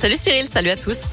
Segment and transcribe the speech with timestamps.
[0.00, 1.12] Salut Cyril, salut à tous.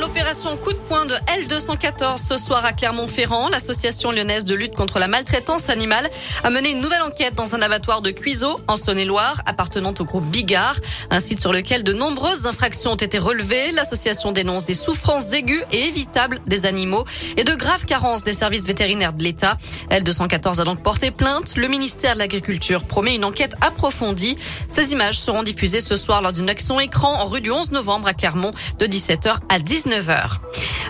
[0.00, 1.14] L'opération coup de poing de
[1.44, 3.50] L214 ce soir à Clermont-Ferrand.
[3.50, 6.08] L'association lyonnaise de lutte contre la maltraitance animale
[6.42, 10.24] a mené une nouvelle enquête dans un abattoir de Cuiseau, en Saône-et-Loire, appartenant au groupe
[10.24, 10.76] Bigard,
[11.10, 13.72] un site sur lequel de nombreuses infractions ont été relevées.
[13.72, 17.04] L'association dénonce des souffrances aiguës et évitables des animaux
[17.36, 19.58] et de graves carences des services vétérinaires de l'État.
[19.90, 21.56] L214 a donc porté plainte.
[21.56, 24.38] Le ministère de l'Agriculture promet une enquête approfondie.
[24.68, 28.08] Ces images seront diffusées ce soir lors d'une action écran en rue du 11 novembre
[28.08, 29.89] à Clermont de 17h à 19h.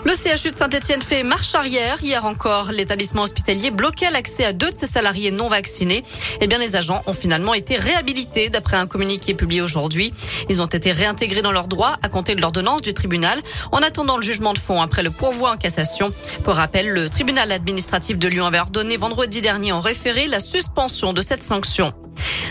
[0.03, 1.97] Le CHU de Saint-Etienne fait marche arrière.
[2.01, 6.03] Hier encore, l'établissement hospitalier bloquait l'accès à deux de ses salariés non vaccinés.
[6.39, 10.13] Eh bien, les agents ont finalement été réhabilités d'après un communiqué publié aujourd'hui.
[10.49, 13.39] Ils ont été réintégrés dans leurs droits à compter de l'ordonnance du tribunal
[13.71, 16.13] en attendant le jugement de fond après le pourvoi en cassation.
[16.43, 21.13] Pour rappel, le tribunal administratif de Lyon avait ordonné vendredi dernier en référé la suspension
[21.13, 21.93] de cette sanction.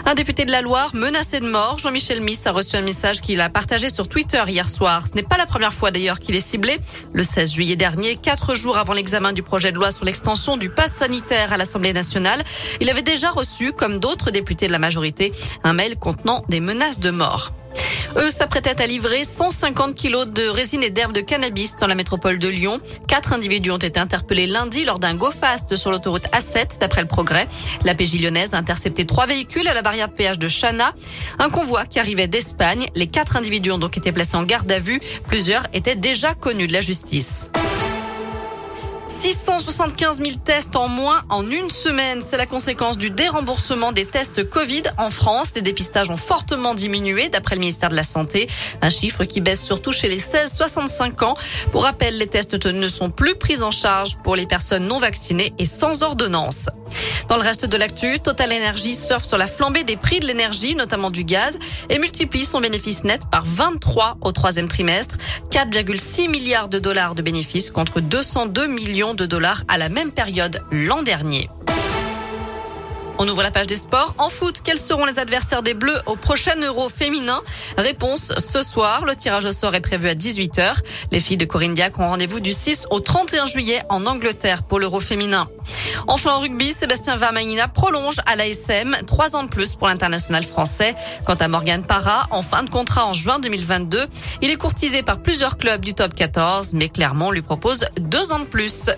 [0.07, 3.41] Un député de la Loire menacé de mort, Jean-Michel Miss a reçu un message qu'il
[3.41, 5.07] a partagé sur Twitter hier soir.
[5.07, 6.79] Ce n'est pas la première fois d'ailleurs qu'il est ciblé.
[7.13, 10.71] Le 16 juillet dernier, quatre jours avant l'examen du projet de loi sur l'extension du
[10.71, 12.43] pass sanitaire à l'Assemblée nationale,
[12.81, 15.33] il avait déjà reçu, comme d'autres députés de la majorité,
[15.65, 17.53] un mail contenant des menaces de mort.
[18.17, 22.39] Eux s'apprêtaient à livrer 150 kilos de résine et d'herbe de cannabis dans la métropole
[22.39, 22.81] de Lyon.
[23.07, 27.47] Quatre individus ont été interpellés lundi lors d'un go-fast sur l'autoroute A7, d'après le progrès.
[27.85, 30.93] La PJ lyonnaise a intercepté trois véhicules à la barrière de péage de Chana.
[31.39, 32.87] Un convoi qui arrivait d'Espagne.
[32.95, 35.01] Les quatre individus ont donc été placés en garde à vue.
[35.29, 37.51] Plusieurs étaient déjà connus de la justice.
[39.21, 42.23] 675 000 tests en moins en une semaine.
[42.23, 45.55] C'est la conséquence du déremboursement des tests Covid en France.
[45.55, 48.49] Les dépistages ont fortement diminué d'après le ministère de la Santé.
[48.81, 51.35] Un chiffre qui baisse surtout chez les 16-65 ans.
[51.71, 55.53] Pour rappel, les tests ne sont plus pris en charge pour les personnes non vaccinées
[55.59, 56.71] et sans ordonnance.
[57.29, 60.75] Dans le reste de l'actu, Total Energy surfe sur la flambée des prix de l'énergie,
[60.75, 65.17] notamment du gaz, et multiplie son bénéfice net par 23 au troisième trimestre.
[65.51, 70.63] 4,6 milliards de dollars de bénéfices contre 202 millions de dollars à la même période
[70.73, 71.49] l'an dernier.
[73.23, 74.15] On ouvre la page des sports.
[74.17, 77.43] En foot, quels seront les adversaires des Bleus au prochain Euro féminin?
[77.77, 79.05] Réponse ce soir.
[79.05, 80.77] Le tirage au sort est prévu à 18h.
[81.11, 84.79] Les filles de Corinne Diac ont rendez-vous du 6 au 31 juillet en Angleterre pour
[84.79, 85.51] l'Euro féminin.
[86.07, 90.95] Enfin en rugby, Sébastien Vermagnina prolonge à l'ASM trois ans de plus pour l'international français.
[91.27, 94.07] Quant à Morgan Parra, en fin de contrat en juin 2022,
[94.41, 98.39] il est courtisé par plusieurs clubs du top 14, mais Clermont lui propose deux ans
[98.39, 98.89] de plus.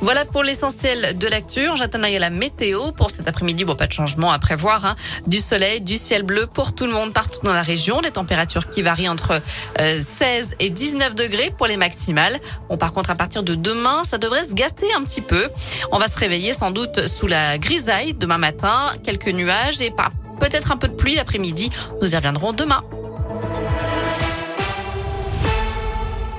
[0.00, 1.68] Voilà pour l'essentiel de l'actu.
[1.76, 3.64] J'attends à la météo pour cet après-midi.
[3.64, 4.84] Bon, pas de changement à prévoir.
[4.84, 4.96] Hein.
[5.26, 8.00] Du soleil, du ciel bleu pour tout le monde partout dans la région.
[8.00, 9.40] Les températures qui varient entre
[9.78, 12.38] 16 euh, et 19 degrés pour les maximales.
[12.68, 15.48] Bon, par contre, à partir de demain, ça devrait se gâter un petit peu.
[15.92, 18.92] On va se réveiller sans doute sous la grisaille demain matin.
[19.04, 21.70] Quelques nuages et pas peut-être un peu de pluie l'après-midi.
[22.02, 22.82] Nous y reviendrons demain.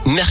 [0.05, 0.25] Merci.